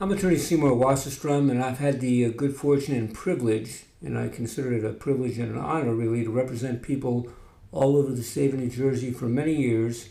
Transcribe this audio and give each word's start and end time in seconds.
I'm 0.00 0.10
attorney 0.10 0.38
Seymour 0.38 0.72
Wasserstrom, 0.72 1.52
and 1.52 1.62
I've 1.62 1.78
had 1.78 2.00
the 2.00 2.26
uh, 2.26 2.30
good 2.30 2.56
fortune 2.56 2.96
and 2.96 3.14
privilege, 3.14 3.84
and 4.02 4.18
I 4.18 4.26
consider 4.26 4.72
it 4.72 4.84
a 4.84 4.92
privilege 4.92 5.38
and 5.38 5.54
an 5.54 5.60
honor 5.60 5.94
really, 5.94 6.24
to 6.24 6.30
represent 6.30 6.82
people 6.82 7.28
all 7.70 7.96
over 7.96 8.10
the 8.10 8.24
state 8.24 8.52
of 8.52 8.58
New 8.58 8.68
Jersey 8.68 9.12
for 9.12 9.26
many 9.26 9.54
years, 9.54 10.08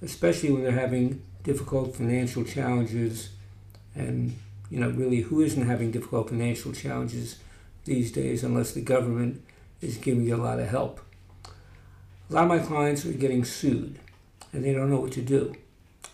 especially 0.00 0.52
when 0.52 0.62
they're 0.62 0.70
having 0.70 1.20
difficult 1.42 1.96
financial 1.96 2.44
challenges. 2.44 3.30
And, 3.96 4.38
you 4.70 4.78
know, 4.78 4.90
really, 4.90 5.22
who 5.22 5.40
isn't 5.40 5.66
having 5.66 5.90
difficult 5.90 6.28
financial 6.28 6.72
challenges 6.72 7.38
these 7.86 8.12
days 8.12 8.44
unless 8.44 8.70
the 8.70 8.82
government 8.82 9.42
is 9.80 9.96
giving 9.96 10.26
you 10.26 10.36
a 10.36 10.44
lot 10.44 10.60
of 10.60 10.68
help? 10.68 11.00
A 12.30 12.34
lot 12.34 12.44
of 12.44 12.48
my 12.48 12.60
clients 12.60 13.04
are 13.04 13.12
getting 13.12 13.44
sued, 13.44 13.98
and 14.52 14.64
they 14.64 14.72
don't 14.72 14.90
know 14.90 15.00
what 15.00 15.12
to 15.12 15.22
do. 15.22 15.56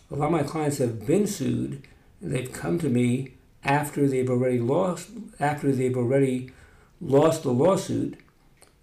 A 0.09 0.15
lot 0.15 0.25
of 0.25 0.31
my 0.31 0.43
clients 0.43 0.79
have 0.79 1.05
been 1.05 1.27
sued 1.27 1.83
they've 2.21 2.51
come 2.51 2.77
to 2.79 2.89
me 2.89 3.33
after 3.63 4.07
they've 4.07 4.29
already 4.29 4.59
lost 4.59 5.09
after 5.39 5.71
they've 5.71 5.97
already 5.97 6.51
lost 6.99 7.43
the 7.43 7.51
lawsuit 7.51 8.19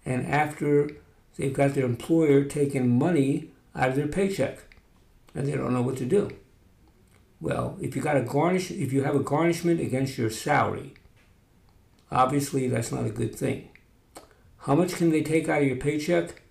and 0.05 0.25
after 0.27 0.89
they've 1.37 1.53
got 1.53 1.73
their 1.73 1.85
employer 1.85 2.43
taking 2.43 2.97
money 2.97 3.49
out 3.75 3.89
of 3.89 3.95
their 3.95 4.07
paycheck 4.07 4.59
and 5.33 5.47
they 5.47 5.53
don't 5.53 5.73
know 5.73 5.81
what 5.81 5.97
to 5.97 6.05
do. 6.05 6.29
Well, 7.41 7.77
if 7.81 7.95
you 7.95 8.01
got 8.01 8.17
a 8.17 8.21
garnish 8.21 8.71
if 8.71 8.91
you 8.91 9.03
have 9.03 9.15
a 9.15 9.23
garnishment 9.23 9.79
against 9.79 10.17
your 10.17 10.29
salary, 10.29 10.93
obviously 12.11 12.67
that's 12.67 12.91
not 12.91 13.05
a 13.05 13.11
good 13.11 13.35
thing. 13.35 13.69
How 14.63 14.75
much 14.75 14.95
can 14.95 15.09
they 15.09 15.23
take 15.23 15.47
out 15.47 15.61
of 15.61 15.67
your 15.67 15.77
paycheck? 15.77 16.41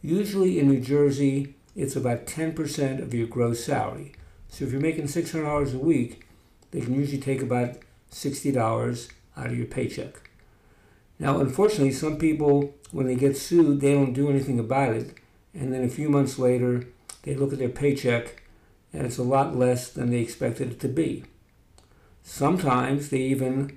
Usually 0.00 0.58
in 0.58 0.68
New 0.68 0.80
Jersey, 0.80 1.54
it's 1.76 1.96
about 1.96 2.26
10% 2.26 3.02
of 3.02 3.12
your 3.12 3.26
gross 3.26 3.64
salary. 3.64 4.12
So 4.54 4.64
if 4.64 4.70
you're 4.70 4.80
making 4.80 5.06
$600 5.06 5.74
a 5.74 5.78
week, 5.78 6.28
they 6.70 6.80
can 6.80 6.94
usually 6.94 7.20
take 7.20 7.42
about 7.42 7.78
$60 8.12 9.10
out 9.36 9.46
of 9.46 9.58
your 9.58 9.66
paycheck. 9.66 10.30
Now, 11.18 11.40
unfortunately, 11.40 11.90
some 11.90 12.18
people, 12.18 12.72
when 12.92 13.08
they 13.08 13.16
get 13.16 13.36
sued, 13.36 13.80
they 13.80 13.94
don't 13.94 14.12
do 14.12 14.30
anything 14.30 14.60
about 14.60 14.94
it. 14.94 15.18
And 15.54 15.72
then 15.72 15.82
a 15.82 15.88
few 15.88 16.08
months 16.08 16.38
later, 16.38 16.86
they 17.24 17.34
look 17.34 17.52
at 17.52 17.58
their 17.58 17.68
paycheck 17.68 18.44
and 18.92 19.04
it's 19.04 19.18
a 19.18 19.24
lot 19.24 19.56
less 19.56 19.90
than 19.90 20.10
they 20.10 20.20
expected 20.20 20.70
it 20.70 20.80
to 20.80 20.88
be. 20.88 21.24
Sometimes 22.22 23.08
they 23.08 23.22
even 23.22 23.76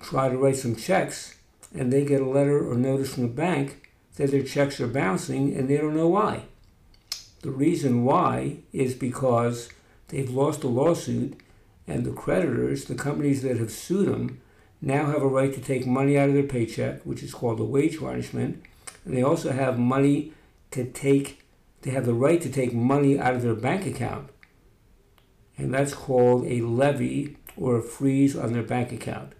try 0.00 0.30
to 0.30 0.38
write 0.38 0.56
some 0.56 0.76
checks 0.76 1.36
and 1.74 1.92
they 1.92 2.06
get 2.06 2.22
a 2.22 2.26
letter 2.26 2.66
or 2.66 2.74
notice 2.74 3.12
from 3.12 3.24
the 3.24 3.28
bank 3.28 3.90
that 4.16 4.30
their 4.30 4.42
checks 4.42 4.80
are 4.80 4.88
bouncing 4.88 5.54
and 5.54 5.68
they 5.68 5.76
don't 5.76 5.94
know 5.94 6.08
why. 6.08 6.44
The 7.42 7.50
reason 7.50 8.02
why 8.02 8.60
is 8.72 8.94
because 8.94 9.68
They've 10.08 10.30
lost 10.30 10.64
a 10.64 10.68
lawsuit, 10.68 11.40
and 11.86 12.04
the 12.04 12.12
creditors, 12.12 12.84
the 12.84 12.94
companies 12.94 13.42
that 13.42 13.58
have 13.58 13.70
sued 13.70 14.08
them, 14.08 14.40
now 14.80 15.06
have 15.06 15.22
a 15.22 15.28
right 15.28 15.52
to 15.52 15.60
take 15.60 15.86
money 15.86 16.18
out 16.18 16.28
of 16.28 16.34
their 16.34 16.42
paycheck, 16.42 17.02
which 17.02 17.22
is 17.22 17.32
called 17.32 17.60
a 17.60 17.64
wage 17.64 18.00
garnishment. 18.00 18.62
And 19.04 19.16
they 19.16 19.22
also 19.22 19.52
have 19.52 19.78
money 19.78 20.32
to 20.72 20.84
take, 20.84 21.44
they 21.82 21.90
have 21.90 22.06
the 22.06 22.14
right 22.14 22.40
to 22.40 22.50
take 22.50 22.72
money 22.72 23.18
out 23.18 23.34
of 23.34 23.42
their 23.42 23.54
bank 23.54 23.86
account. 23.86 24.30
And 25.58 25.72
that's 25.72 25.94
called 25.94 26.44
a 26.46 26.60
levy 26.60 27.36
or 27.56 27.76
a 27.76 27.82
freeze 27.82 28.36
on 28.36 28.52
their 28.52 28.62
bank 28.62 28.92
account. 28.92 29.32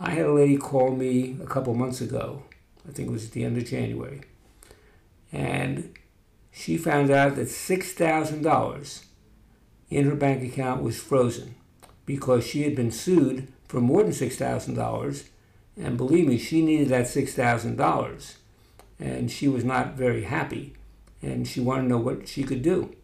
I 0.00 0.10
had 0.10 0.26
a 0.26 0.32
lady 0.32 0.56
call 0.56 0.92
me 0.94 1.36
a 1.42 1.46
couple 1.46 1.74
months 1.74 2.00
ago, 2.00 2.44
I 2.88 2.92
think 2.92 3.08
it 3.08 3.12
was 3.12 3.26
at 3.26 3.32
the 3.32 3.44
end 3.44 3.56
of 3.56 3.64
January, 3.64 4.20
and 5.32 5.94
she 6.52 6.76
found 6.76 7.10
out 7.10 7.36
that 7.36 7.48
$6,000 7.48 9.04
in 9.90 10.04
her 10.04 10.14
bank 10.14 10.42
account 10.42 10.82
was 10.82 11.00
frozen 11.00 11.54
because 12.04 12.46
she 12.46 12.62
had 12.62 12.74
been 12.74 12.90
sued 12.90 13.52
for 13.66 13.80
more 13.80 14.02
than 14.02 14.12
$6,000. 14.12 15.24
And 15.80 15.96
believe 15.96 16.26
me, 16.26 16.38
she 16.38 16.62
needed 16.62 16.88
that 16.88 17.06
$6,000. 17.06 18.34
And 18.98 19.30
she 19.30 19.46
was 19.46 19.64
not 19.64 19.94
very 19.94 20.24
happy. 20.24 20.74
And 21.22 21.46
she 21.46 21.60
wanted 21.60 21.82
to 21.82 21.88
know 21.88 21.98
what 21.98 22.28
she 22.28 22.42
could 22.42 22.62
do. 22.62 22.94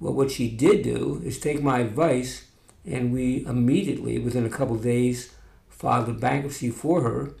Well, 0.00 0.12
what 0.12 0.30
she 0.30 0.50
did 0.50 0.82
do 0.82 1.22
is 1.24 1.38
take 1.38 1.62
my 1.62 1.78
advice, 1.78 2.46
and 2.84 3.12
we 3.12 3.46
immediately, 3.46 4.18
within 4.18 4.44
a 4.44 4.50
couple 4.50 4.76
days, 4.76 5.34
filed 5.68 6.08
a 6.08 6.12
bankruptcy 6.12 6.70
for 6.70 7.02
her. 7.02 7.32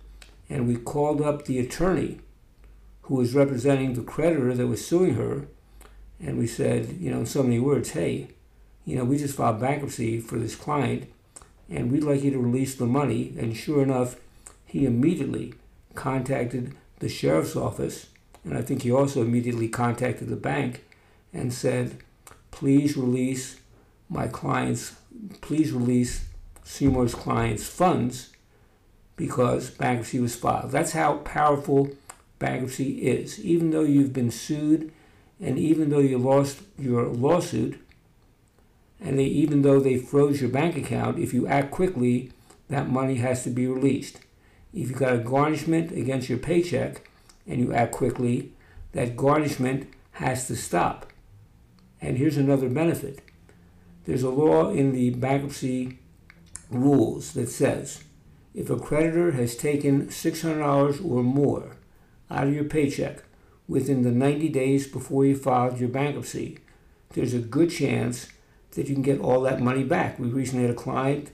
And 0.48 0.68
we 0.68 0.76
called 0.76 1.20
up 1.20 1.44
the 1.44 1.58
attorney 1.58 2.20
who 3.02 3.16
was 3.16 3.34
representing 3.34 3.94
the 3.94 4.02
creditor 4.02 4.54
that 4.54 4.66
was 4.66 4.86
suing 4.86 5.14
her 5.14 5.48
and 6.24 6.38
we 6.38 6.46
said, 6.46 6.96
you 7.00 7.10
know, 7.10 7.20
in 7.20 7.26
so 7.26 7.42
many 7.42 7.58
words, 7.58 7.90
hey, 7.90 8.28
you 8.84 8.96
know, 8.96 9.04
we 9.04 9.18
just 9.18 9.36
filed 9.36 9.60
bankruptcy 9.60 10.20
for 10.20 10.38
this 10.38 10.56
client, 10.56 11.10
and 11.68 11.90
we'd 11.90 12.02
like 12.02 12.22
you 12.22 12.30
to 12.30 12.38
release 12.38 12.74
the 12.74 12.86
money. 12.86 13.34
And 13.38 13.56
sure 13.56 13.82
enough, 13.82 14.16
he 14.64 14.86
immediately 14.86 15.54
contacted 15.94 16.74
the 16.98 17.08
sheriff's 17.08 17.56
office, 17.56 18.08
and 18.44 18.56
I 18.56 18.62
think 18.62 18.82
he 18.82 18.90
also 18.90 19.22
immediately 19.22 19.68
contacted 19.68 20.28
the 20.28 20.36
bank 20.36 20.84
and 21.32 21.52
said, 21.52 21.98
please 22.50 22.96
release 22.96 23.60
my 24.08 24.28
client's, 24.28 24.94
please 25.40 25.72
release 25.72 26.26
Seymour's 26.62 27.14
client's 27.14 27.66
funds 27.66 28.30
because 29.16 29.70
bankruptcy 29.70 30.20
was 30.20 30.36
filed. 30.36 30.70
That's 30.70 30.92
how 30.92 31.18
powerful 31.18 31.90
bankruptcy 32.38 33.02
is. 33.06 33.40
Even 33.44 33.70
though 33.70 33.82
you've 33.82 34.12
been 34.12 34.30
sued 34.30 34.92
and 35.40 35.58
even 35.58 35.90
though 35.90 35.98
you 35.98 36.18
lost 36.18 36.60
your 36.78 37.06
lawsuit, 37.06 37.80
and 39.00 39.18
they, 39.18 39.24
even 39.24 39.62
though 39.62 39.80
they 39.80 39.98
froze 39.98 40.40
your 40.40 40.50
bank 40.50 40.76
account, 40.76 41.18
if 41.18 41.34
you 41.34 41.46
act 41.46 41.70
quickly, 41.70 42.32
that 42.68 42.88
money 42.88 43.16
has 43.16 43.44
to 43.44 43.50
be 43.50 43.66
released. 43.66 44.20
If 44.72 44.90
you 44.90 44.96
got 44.96 45.14
a 45.14 45.18
garnishment 45.18 45.92
against 45.92 46.28
your 46.28 46.38
paycheck 46.38 47.08
and 47.46 47.60
you 47.60 47.72
act 47.72 47.92
quickly, 47.92 48.52
that 48.92 49.16
garnishment 49.16 49.92
has 50.12 50.46
to 50.46 50.56
stop. 50.56 51.12
And 52.00 52.16
here's 52.16 52.36
another 52.36 52.68
benefit 52.68 53.20
there's 54.04 54.22
a 54.22 54.30
law 54.30 54.70
in 54.70 54.92
the 54.92 55.10
bankruptcy 55.10 55.98
rules 56.70 57.32
that 57.32 57.48
says 57.48 58.04
if 58.54 58.68
a 58.70 58.76
creditor 58.76 59.32
has 59.32 59.56
taken 59.56 60.08
$600 60.08 61.04
or 61.04 61.22
more 61.22 61.76
out 62.30 62.46
of 62.46 62.54
your 62.54 62.64
paycheck 62.64 63.22
within 63.68 64.02
the 64.02 64.10
90 64.10 64.48
days 64.48 64.86
before 64.86 65.24
you 65.24 65.36
filed 65.36 65.78
your 65.78 65.88
bankruptcy, 65.88 66.58
there's 67.10 67.34
a 67.34 67.38
good 67.38 67.70
chance 67.70 68.28
that 68.72 68.88
you 68.88 68.94
can 68.94 69.02
get 69.02 69.20
all 69.20 69.40
that 69.42 69.60
money 69.60 69.84
back. 69.84 70.18
We 70.18 70.28
recently 70.28 70.66
had 70.66 70.74
a 70.74 70.78
client, 70.78 71.30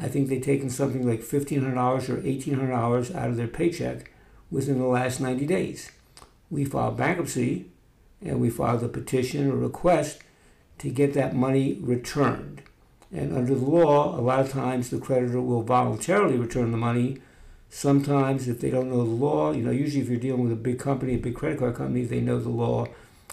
I 0.00 0.08
think 0.08 0.28
they'd 0.28 0.42
taken 0.42 0.70
something 0.70 1.06
like 1.06 1.20
$1,500 1.20 2.08
or 2.08 2.16
$1,800 2.16 3.14
out 3.14 3.28
of 3.28 3.36
their 3.36 3.48
paycheck 3.48 4.10
within 4.50 4.78
the 4.78 4.86
last 4.86 5.20
90 5.20 5.46
days. 5.46 5.90
We 6.50 6.64
filed 6.64 6.96
bankruptcy 6.96 7.66
and 8.20 8.40
we 8.40 8.50
filed 8.50 8.82
a 8.82 8.88
petition 8.88 9.50
or 9.50 9.56
request 9.56 10.22
to 10.78 10.90
get 10.90 11.14
that 11.14 11.34
money 11.34 11.78
returned. 11.80 12.62
And 13.12 13.36
under 13.36 13.54
the 13.54 13.64
law, 13.64 14.18
a 14.18 14.22
lot 14.22 14.40
of 14.40 14.50
times 14.50 14.88
the 14.88 14.98
creditor 14.98 15.40
will 15.40 15.62
voluntarily 15.62 16.38
return 16.38 16.70
the 16.70 16.78
money 16.78 17.18
Sometimes, 17.74 18.48
if 18.48 18.60
they 18.60 18.68
don't 18.68 18.90
know 18.90 19.02
the 19.02 19.10
law, 19.10 19.50
you 19.50 19.62
know, 19.62 19.70
usually 19.70 20.02
if 20.02 20.10
you're 20.10 20.20
dealing 20.20 20.42
with 20.42 20.52
a 20.52 20.56
big 20.56 20.78
company, 20.78 21.14
a 21.14 21.18
big 21.18 21.34
credit 21.34 21.58
card 21.58 21.74
company, 21.74 22.04
they 22.04 22.20
know 22.20 22.38
the 22.38 22.50
law 22.50 22.86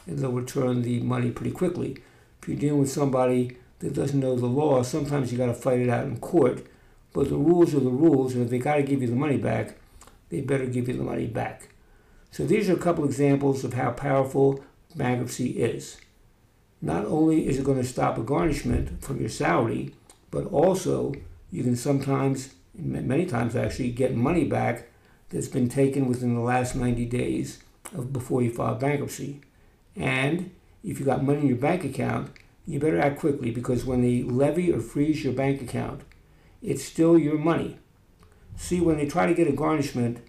and 0.07 0.17
they'll 0.17 0.31
return 0.31 0.81
the 0.81 1.01
money 1.01 1.29
pretty 1.29 1.51
quickly. 1.51 1.97
If 2.41 2.47
you're 2.47 2.57
dealing 2.57 2.79
with 2.79 2.89
somebody 2.89 3.57
that 3.79 3.93
doesn't 3.93 4.17
know 4.19 4.37
the 4.37 4.45
law, 4.45 4.81
sometimes 4.81 5.29
you 5.29 5.37
got 5.37 5.47
to 5.47 5.53
fight 5.53 5.81
it 5.81 5.89
out 5.89 6.05
in 6.05 6.21
court. 6.21 6.65
But 7.11 7.27
the 7.27 7.35
rules 7.35 7.75
are 7.75 7.81
the 7.81 7.89
rules, 7.89 8.33
and 8.33 8.45
if 8.45 8.49
they 8.49 8.59
got 8.59 8.77
to 8.77 8.83
give 8.83 9.01
you 9.01 9.09
the 9.09 9.15
money 9.15 9.35
back, 9.35 9.75
they 10.29 10.39
better 10.39 10.67
give 10.67 10.87
you 10.87 10.95
the 10.95 11.03
money 11.03 11.27
back. 11.27 11.67
So 12.31 12.45
these 12.45 12.69
are 12.69 12.75
a 12.75 12.79
couple 12.79 13.03
examples 13.03 13.65
of 13.65 13.73
how 13.73 13.91
powerful 13.91 14.63
bankruptcy 14.95 15.61
is. 15.61 15.97
Not 16.81 17.03
only 17.05 17.45
is 17.45 17.59
it 17.59 17.65
going 17.65 17.81
to 17.81 17.87
stop 17.87 18.17
a 18.17 18.23
garnishment 18.23 19.03
from 19.03 19.19
your 19.19 19.29
salary, 19.29 19.95
but 20.31 20.45
also 20.45 21.13
you 21.51 21.61
can 21.61 21.75
sometimes 21.75 22.53
many 22.81 23.25
times 23.25 23.55
actually 23.55 23.91
get 23.91 24.15
money 24.15 24.45
back 24.45 24.87
that's 25.29 25.47
been 25.47 25.69
taken 25.69 26.07
within 26.07 26.35
the 26.35 26.41
last 26.41 26.75
90 26.75 27.05
days 27.05 27.63
of 27.93 28.11
before 28.11 28.41
you 28.41 28.51
file 28.51 28.75
bankruptcy. 28.75 29.41
And 29.95 30.51
if 30.83 30.99
you 30.99 31.05
got 31.05 31.23
money 31.23 31.41
in 31.41 31.47
your 31.47 31.57
bank 31.57 31.83
account, 31.83 32.31
you 32.65 32.79
better 32.79 32.99
act 32.99 33.19
quickly 33.19 33.51
because 33.51 33.85
when 33.85 34.01
they 34.01 34.23
levy 34.23 34.71
or 34.71 34.79
freeze 34.79 35.23
your 35.23 35.33
bank 35.33 35.61
account, 35.61 36.01
it's 36.61 36.83
still 36.83 37.17
your 37.17 37.37
money. 37.37 37.79
See, 38.55 38.81
when 38.81 38.97
they 38.97 39.07
try 39.07 39.25
to 39.25 39.33
get 39.33 39.47
a 39.47 39.53
garnishment, 39.53 40.19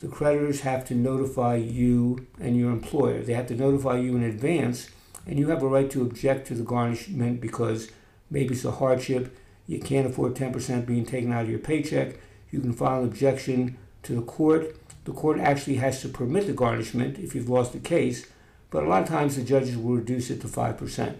the 0.00 0.08
creditors 0.08 0.60
have 0.60 0.84
to 0.86 0.94
notify 0.94 1.56
you 1.56 2.26
and 2.40 2.56
your 2.56 2.70
employer. 2.70 3.22
They 3.22 3.34
have 3.34 3.46
to 3.48 3.54
notify 3.54 3.98
you 3.98 4.16
in 4.16 4.22
advance, 4.22 4.90
and 5.26 5.38
you 5.38 5.48
have 5.48 5.62
a 5.62 5.68
right 5.68 5.90
to 5.90 6.02
object 6.02 6.46
to 6.48 6.54
the 6.54 6.62
garnishment 6.62 7.40
because 7.40 7.90
maybe 8.30 8.54
it's 8.54 8.64
a 8.64 8.72
hardship 8.72 9.36
you 9.68 9.78
can't 9.78 10.06
afford 10.06 10.34
10% 10.34 10.86
being 10.86 11.04
taken 11.04 11.30
out 11.30 11.42
of 11.42 11.50
your 11.50 11.58
paycheck. 11.58 12.16
You 12.50 12.60
can 12.60 12.72
file 12.72 13.02
an 13.02 13.08
objection 13.08 13.76
to 14.02 14.14
the 14.14 14.22
court. 14.22 14.74
The 15.04 15.12
court 15.12 15.38
actually 15.38 15.76
has 15.76 16.00
to 16.02 16.08
permit 16.08 16.46
the 16.46 16.54
garnishment 16.54 17.18
if 17.18 17.34
you've 17.34 17.50
lost 17.50 17.74
the 17.74 17.78
case, 17.78 18.26
but 18.70 18.82
a 18.82 18.88
lot 18.88 19.02
of 19.02 19.08
times 19.08 19.36
the 19.36 19.42
judges 19.42 19.76
will 19.76 19.96
reduce 19.96 20.30
it 20.30 20.40
to 20.40 20.48
5%. 20.48 21.16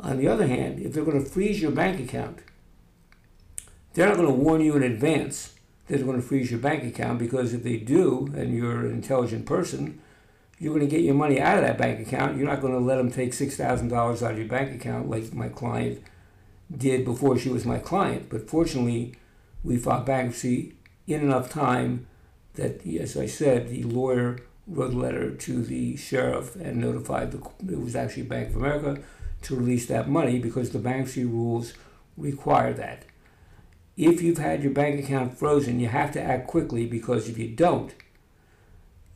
On 0.00 0.18
the 0.18 0.28
other 0.28 0.46
hand, 0.48 0.80
if 0.80 0.92
they're 0.92 1.04
going 1.04 1.22
to 1.22 1.30
freeze 1.30 1.62
your 1.62 1.70
bank 1.70 2.00
account, 2.00 2.40
they're 3.94 4.08
not 4.08 4.16
going 4.16 4.28
to 4.28 4.34
warn 4.34 4.60
you 4.60 4.76
in 4.76 4.82
advance 4.82 5.54
that 5.86 5.96
they're 5.96 6.04
going 6.04 6.20
to 6.20 6.26
freeze 6.26 6.50
your 6.50 6.60
bank 6.60 6.82
account 6.82 7.20
because 7.20 7.54
if 7.54 7.62
they 7.62 7.76
do, 7.76 8.28
and 8.36 8.54
you're 8.54 8.86
an 8.86 8.92
intelligent 8.92 9.46
person, 9.46 10.00
you're 10.58 10.74
going 10.74 10.86
to 10.86 10.94
get 10.94 11.04
your 11.04 11.14
money 11.14 11.40
out 11.40 11.58
of 11.58 11.64
that 11.64 11.78
bank 11.78 12.00
account. 12.00 12.36
You're 12.36 12.48
not 12.48 12.60
going 12.60 12.72
to 12.72 12.80
let 12.80 12.96
them 12.96 13.10
take 13.10 13.32
$6,000 13.32 13.92
out 14.22 14.32
of 14.32 14.38
your 14.38 14.48
bank 14.48 14.74
account 14.74 15.08
like 15.08 15.32
my 15.32 15.48
client 15.48 16.02
did 16.74 17.04
before 17.04 17.38
she 17.38 17.48
was 17.48 17.64
my 17.64 17.78
client. 17.78 18.28
But 18.28 18.48
fortunately, 18.48 19.14
we 19.62 19.76
filed 19.76 20.06
bankruptcy 20.06 20.74
in 21.06 21.20
enough 21.20 21.50
time 21.50 22.06
that, 22.54 22.86
as 22.86 23.16
I 23.16 23.26
said, 23.26 23.68
the 23.68 23.84
lawyer 23.84 24.38
wrote 24.66 24.94
a 24.94 24.96
letter 24.96 25.30
to 25.30 25.62
the 25.62 25.96
sheriff 25.96 26.56
and 26.56 26.78
notified 26.78 27.30
the, 27.30 27.72
it 27.72 27.80
was 27.80 27.94
actually 27.94 28.24
Bank 28.24 28.50
of 28.50 28.56
America 28.56 29.00
to 29.42 29.56
release 29.56 29.86
that 29.86 30.08
money 30.08 30.38
because 30.38 30.70
the 30.70 30.78
bankruptcy 30.78 31.24
rules 31.24 31.74
require 32.16 32.72
that. 32.72 33.04
If 33.96 34.20
you've 34.20 34.38
had 34.38 34.62
your 34.62 34.72
bank 34.72 35.02
account 35.02 35.38
frozen, 35.38 35.80
you 35.80 35.88
have 35.88 36.12
to 36.12 36.22
act 36.22 36.48
quickly 36.48 36.86
because 36.86 37.28
if 37.28 37.38
you 37.38 37.48
don't, 37.48 37.94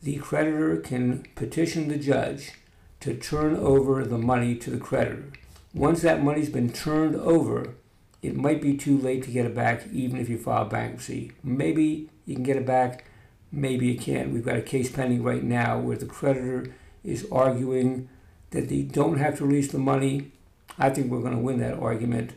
the 0.02 0.16
creditor 0.16 0.76
can 0.78 1.26
petition 1.34 1.88
the 1.88 1.98
judge 1.98 2.52
to 3.00 3.14
turn 3.14 3.56
over 3.56 4.04
the 4.04 4.18
money 4.18 4.54
to 4.54 4.70
the 4.70 4.78
creditor. 4.78 5.32
Once 5.72 6.02
that 6.02 6.22
money's 6.22 6.50
been 6.50 6.72
turned 6.72 7.14
over, 7.14 7.74
it 8.22 8.36
might 8.36 8.60
be 8.60 8.76
too 8.76 8.98
late 8.98 9.22
to 9.22 9.30
get 9.30 9.46
it 9.46 9.54
back 9.54 9.86
even 9.92 10.18
if 10.18 10.28
you 10.28 10.36
file 10.36 10.64
bankruptcy. 10.64 11.32
Maybe 11.44 12.10
you 12.26 12.34
can 12.34 12.42
get 12.42 12.56
it 12.56 12.66
back, 12.66 13.04
maybe 13.52 13.86
you 13.86 13.98
can't. 13.98 14.32
We've 14.32 14.44
got 14.44 14.56
a 14.56 14.62
case 14.62 14.90
pending 14.90 15.22
right 15.22 15.44
now 15.44 15.78
where 15.78 15.96
the 15.96 16.06
creditor 16.06 16.74
is 17.04 17.26
arguing 17.30 18.08
that 18.50 18.68
they 18.68 18.82
don't 18.82 19.18
have 19.18 19.38
to 19.38 19.46
release 19.46 19.70
the 19.70 19.78
money. 19.78 20.32
I 20.76 20.90
think 20.90 21.10
we're 21.10 21.20
going 21.20 21.36
to 21.36 21.38
win 21.38 21.60
that 21.60 21.78
argument, 21.78 22.32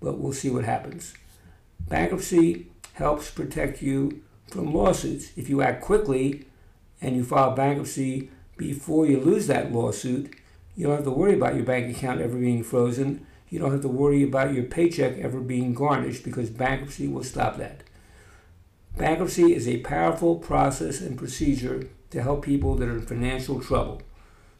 but 0.00 0.18
we'll 0.18 0.34
see 0.34 0.50
what 0.50 0.64
happens. 0.64 1.14
Bankruptcy 1.80 2.66
helps 2.92 3.30
protect 3.30 3.80
you 3.82 4.22
from 4.46 4.74
lawsuits. 4.74 5.30
If 5.36 5.48
you 5.48 5.62
act 5.62 5.82
quickly 5.82 6.46
and 7.00 7.16
you 7.16 7.24
file 7.24 7.54
bankruptcy 7.54 8.30
before 8.56 9.06
you 9.06 9.20
lose 9.20 9.46
that 9.46 9.72
lawsuit, 9.72 10.34
you 10.76 10.86
don't 10.86 10.96
have 10.96 11.04
to 11.04 11.10
worry 11.10 11.34
about 11.34 11.54
your 11.54 11.64
bank 11.64 11.94
account 11.96 12.20
ever 12.20 12.36
being 12.36 12.62
frozen. 12.62 13.26
You 13.48 13.58
don't 13.60 13.70
have 13.70 13.82
to 13.82 13.88
worry 13.88 14.22
about 14.22 14.54
your 14.54 14.64
paycheck 14.64 15.18
ever 15.18 15.40
being 15.40 15.74
garnished 15.74 16.24
because 16.24 16.50
bankruptcy 16.50 17.06
will 17.06 17.22
stop 17.22 17.56
that. 17.58 17.84
Bankruptcy 18.96 19.54
is 19.54 19.68
a 19.68 19.78
powerful 19.78 20.36
process 20.36 21.00
and 21.00 21.18
procedure 21.18 21.88
to 22.10 22.22
help 22.22 22.44
people 22.44 22.76
that 22.76 22.88
are 22.88 22.92
in 22.98 23.06
financial 23.06 23.60
trouble. 23.60 24.02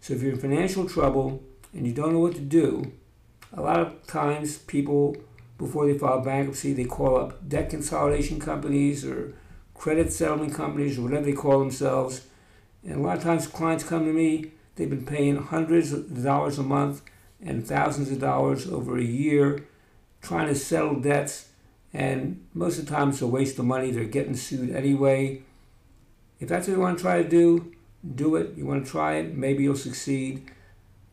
So 0.00 0.14
if 0.14 0.22
you're 0.22 0.32
in 0.32 0.40
financial 0.40 0.88
trouble 0.88 1.42
and 1.72 1.86
you 1.86 1.92
don't 1.92 2.12
know 2.12 2.20
what 2.20 2.34
to 2.34 2.40
do, 2.40 2.92
a 3.52 3.60
lot 3.60 3.80
of 3.80 4.06
times 4.06 4.58
people, 4.58 5.16
before 5.58 5.86
they 5.86 5.96
file 5.96 6.20
bankruptcy, 6.20 6.72
they 6.72 6.84
call 6.84 7.16
up 7.16 7.48
debt 7.48 7.70
consolidation 7.70 8.40
companies 8.40 9.04
or 9.04 9.34
credit 9.74 10.12
settlement 10.12 10.54
companies 10.54 10.98
or 10.98 11.02
whatever 11.02 11.24
they 11.24 11.32
call 11.32 11.60
themselves. 11.60 12.22
And 12.84 12.96
a 12.96 13.02
lot 13.02 13.16
of 13.16 13.22
times 13.22 13.46
clients 13.46 13.84
come 13.84 14.04
to 14.04 14.12
me, 14.12 14.52
they've 14.76 14.90
been 14.90 15.06
paying 15.06 15.36
hundreds 15.36 15.92
of 15.92 16.22
dollars 16.22 16.58
a 16.58 16.62
month 16.62 17.02
and 17.42 17.66
thousands 17.66 18.10
of 18.10 18.20
dollars 18.20 18.66
over 18.66 18.98
a 18.98 19.04
year 19.04 19.66
trying 20.22 20.48
to 20.48 20.54
settle 20.54 20.96
debts. 21.00 21.48
And 21.92 22.44
most 22.54 22.78
of 22.78 22.86
the 22.86 22.90
time 22.90 23.10
it's 23.10 23.22
a 23.22 23.26
waste 23.26 23.58
of 23.58 23.66
money. 23.66 23.90
They're 23.90 24.04
getting 24.04 24.36
sued 24.36 24.74
anyway. 24.74 25.42
If 26.40 26.48
that's 26.48 26.66
what 26.66 26.74
you 26.74 26.80
want 26.80 26.98
to 26.98 27.02
try 27.02 27.22
to 27.22 27.28
do, 27.28 27.72
do 28.14 28.36
it. 28.36 28.56
You 28.56 28.66
want 28.66 28.84
to 28.84 28.90
try 28.90 29.16
it, 29.16 29.36
maybe 29.36 29.62
you'll 29.62 29.76
succeed. 29.76 30.50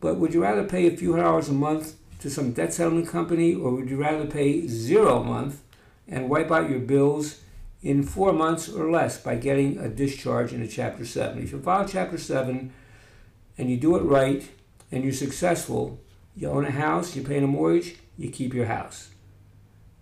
But 0.00 0.16
would 0.16 0.34
you 0.34 0.42
rather 0.42 0.64
pay 0.64 0.86
a 0.86 0.96
few 0.96 1.12
hundred 1.12 1.24
dollars 1.24 1.48
a 1.48 1.52
month 1.52 1.94
to 2.20 2.30
some 2.30 2.52
debt 2.52 2.72
settlement 2.72 3.08
company, 3.08 3.54
or 3.54 3.70
would 3.72 3.88
you 3.88 3.96
rather 3.96 4.26
pay 4.26 4.66
zero 4.66 5.20
a 5.20 5.24
month 5.24 5.62
and 6.08 6.28
wipe 6.28 6.50
out 6.50 6.68
your 6.68 6.80
bills 6.80 7.40
in 7.82 8.02
four 8.02 8.32
months 8.32 8.68
or 8.68 8.90
less 8.90 9.20
by 9.20 9.34
getting 9.34 9.78
a 9.78 9.88
discharge 9.88 10.52
in 10.52 10.62
a 10.62 10.68
Chapter 10.68 11.04
7. 11.04 11.42
If 11.42 11.52
you 11.52 11.60
file 11.60 11.86
Chapter 11.86 12.18
7 12.18 12.72
and 13.58 13.70
you 13.70 13.76
do 13.76 13.96
it 13.96 14.02
right 14.02 14.48
and 14.90 15.04
you're 15.04 15.12
successful, 15.12 16.00
you 16.36 16.48
own 16.48 16.64
a 16.64 16.70
house, 16.70 17.14
you're 17.14 17.24
paying 17.24 17.44
a 17.44 17.46
mortgage, 17.46 17.96
you 18.16 18.30
keep 18.30 18.54
your 18.54 18.66
house. 18.66 19.10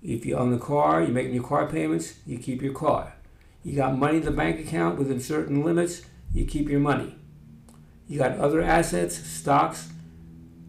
If 0.03 0.25
you 0.25 0.37
own 0.37 0.53
a 0.53 0.59
car, 0.59 1.03
you're 1.03 1.11
making 1.11 1.35
your 1.35 1.45
car 1.45 1.67
payments, 1.67 2.15
you 2.27 2.39
keep 2.39 2.63
your 2.63 2.73
car. 2.73 3.15
You 3.63 3.77
got 3.77 3.99
money 3.99 4.19
in 4.19 4.25
the 4.25 4.31
bank 4.31 4.59
account 4.61 4.99
within 4.99 5.21
certain 5.21 5.63
limits, 5.63 6.03
you 6.33 6.47
keep 6.47 6.69
your 6.69 6.81
money. 6.81 7.17
You 8.09 8.19
got 8.19 8.39
other 8.39 8.63
assets, 8.63 9.17
stocks, 9.17 9.91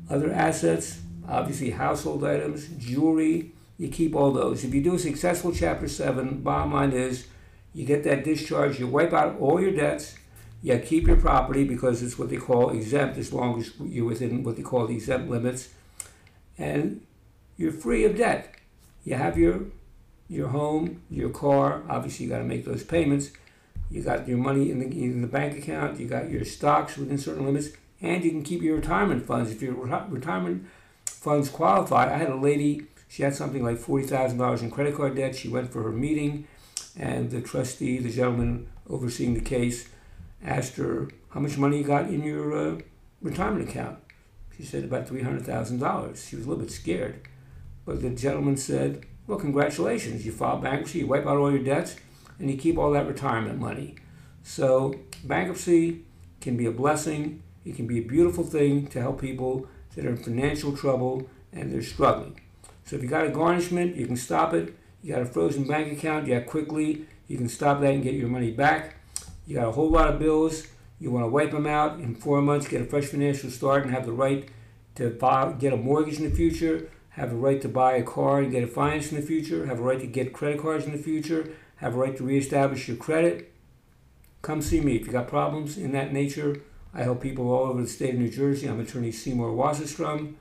other 0.09 0.31
assets, 0.31 0.99
obviously 1.27 1.71
household 1.71 2.23
items, 2.23 2.67
jewelry, 2.77 3.53
you 3.77 3.87
keep 3.87 4.15
all 4.15 4.31
those. 4.31 4.63
If 4.63 4.73
you 4.73 4.83
do 4.83 4.95
a 4.95 4.99
successful 4.99 5.51
Chapter 5.51 5.87
7, 5.87 6.41
bottom 6.41 6.73
line 6.73 6.91
is 6.91 7.25
you 7.73 7.85
get 7.85 8.03
that 8.03 8.23
discharge, 8.23 8.79
you 8.79 8.87
wipe 8.87 9.13
out 9.13 9.39
all 9.39 9.59
your 9.59 9.71
debts, 9.71 10.15
you 10.61 10.77
keep 10.79 11.07
your 11.07 11.17
property 11.17 11.63
because 11.63 12.03
it's 12.03 12.19
what 12.19 12.29
they 12.29 12.37
call 12.37 12.69
exempt 12.69 13.17
as 13.17 13.33
long 13.33 13.59
as 13.59 13.71
you're 13.83 14.05
within 14.05 14.43
what 14.43 14.57
they 14.57 14.61
call 14.61 14.87
the 14.87 14.95
exempt 14.95 15.29
limits, 15.29 15.69
and 16.57 17.01
you're 17.57 17.71
free 17.71 18.05
of 18.05 18.17
debt. 18.17 18.55
You 19.03 19.15
have 19.15 19.37
your 19.37 19.61
your 20.29 20.49
home, 20.49 21.01
your 21.09 21.29
car. 21.29 21.83
Obviously, 21.89 22.25
you 22.25 22.31
got 22.31 22.39
to 22.39 22.45
make 22.45 22.65
those 22.65 22.83
payments. 22.83 23.31
You 23.89 24.01
got 24.01 24.27
your 24.27 24.37
money 24.37 24.71
in 24.71 24.79
the, 24.79 24.85
in 24.85 25.21
the 25.21 25.27
bank 25.27 25.57
account. 25.57 25.99
You 25.99 26.07
got 26.07 26.29
your 26.29 26.45
stocks 26.45 26.97
within 26.97 27.17
certain 27.17 27.45
limits, 27.45 27.69
and 28.01 28.23
you 28.23 28.31
can 28.31 28.43
keep 28.43 28.61
your 28.61 28.77
retirement 28.77 29.25
funds 29.25 29.51
if 29.51 29.61
your 29.61 29.73
retirement 29.73 30.65
funds 31.05 31.49
qualify. 31.49 32.13
I 32.13 32.17
had 32.17 32.29
a 32.29 32.35
lady 32.35 32.87
she 33.11 33.23
had 33.23 33.35
something 33.35 33.61
like 33.61 33.75
$40,000 33.75 34.61
in 34.61 34.71
credit 34.71 34.95
card 34.95 35.17
debt. 35.17 35.35
She 35.35 35.49
went 35.49 35.69
for 35.69 35.83
her 35.83 35.91
meeting, 35.91 36.47
and 36.97 37.29
the 37.29 37.41
trustee, 37.41 37.99
the 37.99 38.09
gentleman 38.09 38.69
overseeing 38.89 39.33
the 39.33 39.41
case, 39.41 39.89
asked 40.43 40.75
her, 40.77 41.09
How 41.29 41.39
much 41.39 41.57
money 41.57 41.79
you 41.79 41.83
got 41.83 42.07
in 42.07 42.23
your 42.23 42.57
uh, 42.57 42.79
retirement 43.21 43.69
account? 43.69 43.99
She 44.55 44.63
said, 44.63 44.83
About 44.83 45.07
$300,000. 45.07 46.29
She 46.29 46.35
was 46.35 46.45
a 46.45 46.49
little 46.49 46.63
bit 46.63 46.71
scared. 46.71 47.27
But 47.85 48.01
the 48.01 48.09
gentleman 48.09 48.57
said, 48.57 49.05
Well, 49.27 49.39
congratulations. 49.39 50.25
You 50.25 50.31
file 50.31 50.57
bankruptcy, 50.57 50.99
you 50.99 51.07
wipe 51.07 51.25
out 51.25 51.37
all 51.37 51.51
your 51.51 51.63
debts, 51.63 51.95
and 52.39 52.49
you 52.49 52.57
keep 52.57 52.77
all 52.77 52.91
that 52.91 53.07
retirement 53.07 53.59
money. 53.59 53.95
So, 54.43 54.95
bankruptcy 55.23 56.03
can 56.39 56.57
be 56.57 56.65
a 56.65 56.71
blessing, 56.71 57.43
it 57.63 57.75
can 57.75 57.87
be 57.87 57.99
a 57.99 58.03
beautiful 58.03 58.43
thing 58.43 58.87
to 58.87 59.01
help 59.01 59.21
people 59.21 59.67
that 59.95 60.05
are 60.05 60.09
in 60.09 60.17
financial 60.17 60.75
trouble 60.75 61.27
and 61.53 61.71
they're 61.71 61.81
struggling. 61.81 62.39
So 62.85 62.95
if 62.95 63.03
you 63.03 63.09
got 63.09 63.25
a 63.25 63.29
garnishment, 63.29 63.95
you 63.95 64.07
can 64.07 64.17
stop 64.17 64.53
it. 64.53 64.75
You 65.03 65.13
got 65.13 65.21
a 65.21 65.25
frozen 65.25 65.65
bank 65.65 65.91
account, 65.91 66.27
you 66.27 66.33
act 66.35 66.47
quickly, 66.47 67.05
you 67.27 67.37
can 67.37 67.49
stop 67.49 67.81
that 67.81 67.93
and 67.93 68.03
get 68.03 68.13
your 68.13 68.27
money 68.27 68.51
back. 68.51 68.95
You 69.45 69.55
got 69.55 69.67
a 69.67 69.71
whole 69.71 69.89
lot 69.89 70.09
of 70.09 70.19
bills, 70.19 70.67
you 70.99 71.11
want 71.11 71.25
to 71.25 71.29
wipe 71.29 71.51
them 71.51 71.65
out 71.65 71.99
in 71.99 72.15
four 72.15 72.41
months, 72.41 72.67
get 72.67 72.81
a 72.81 72.85
fresh 72.85 73.05
financial 73.05 73.49
start, 73.49 73.83
and 73.83 73.93
have 73.93 74.05
the 74.05 74.11
right 74.11 74.47
to 74.95 75.09
buy, 75.09 75.53
get 75.53 75.73
a 75.73 75.77
mortgage 75.77 76.19
in 76.19 76.29
the 76.29 76.35
future, 76.35 76.89
have 77.09 77.31
the 77.31 77.35
right 77.35 77.61
to 77.61 77.67
buy 77.67 77.93
a 77.93 78.03
car 78.03 78.39
and 78.39 78.51
get 78.51 78.63
it 78.63 78.71
financed 78.71 79.11
in 79.11 79.19
the 79.19 79.25
future, 79.25 79.65
have 79.65 79.79
a 79.79 79.83
right 79.83 79.99
to 79.99 80.07
get 80.07 80.31
credit 80.33 80.61
cards 80.61 80.85
in 80.85 80.91
the 80.91 80.97
future, 80.97 81.55
have 81.77 81.95
a 81.95 81.97
right 81.97 82.15
to 82.17 82.23
reestablish 82.23 82.87
your 82.87 82.97
credit. 82.97 83.51
Come 84.41 84.61
see 84.61 84.79
me 84.79 84.95
if 84.95 85.05
you 85.05 85.11
got 85.11 85.27
problems 85.27 85.77
in 85.77 85.91
that 85.93 86.13
nature. 86.13 86.61
I 86.93 87.03
help 87.03 87.21
people 87.21 87.51
all 87.51 87.65
over 87.65 87.81
the 87.81 87.87
state 87.87 88.13
of 88.13 88.19
New 88.19 88.29
Jersey. 88.29 88.67
I'm 88.67 88.79
attorney 88.79 89.11
Seymour 89.11 89.51
Wasserstrom. 89.51 90.35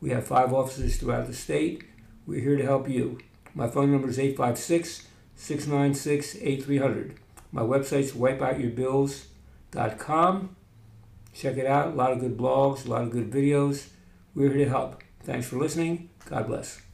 We 0.00 0.10
have 0.10 0.26
five 0.26 0.52
offices 0.52 0.96
throughout 0.96 1.26
the 1.26 1.34
state. 1.34 1.84
We're 2.26 2.40
here 2.40 2.56
to 2.56 2.64
help 2.64 2.88
you. 2.88 3.18
My 3.54 3.68
phone 3.68 3.92
number 3.92 4.08
is 4.08 4.18
856 4.18 5.06
696 5.36 6.36
8300. 6.36 7.14
My 7.56 7.62
website's 7.62 8.12
wipeoutyourbills.com. 8.12 10.56
Check 11.32 11.56
it 11.56 11.64
out. 11.64 11.88
A 11.88 11.92
lot 11.92 12.12
of 12.12 12.20
good 12.20 12.36
blogs, 12.36 12.84
a 12.84 12.90
lot 12.90 13.00
of 13.00 13.10
good 13.10 13.30
videos. 13.30 13.86
We're 14.34 14.52
here 14.52 14.66
to 14.66 14.70
help. 14.70 15.02
Thanks 15.22 15.48
for 15.48 15.56
listening. 15.56 16.10
God 16.28 16.48
bless. 16.48 16.85